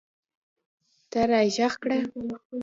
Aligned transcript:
ته 1.11 1.19
راږغ 1.29 1.73
کړه! 1.81 1.97